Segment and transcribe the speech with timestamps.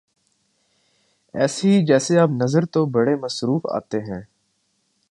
[1.33, 4.21] ایسے ہی جیسے آپ نظر تو بڑے مصروف آتے ہیں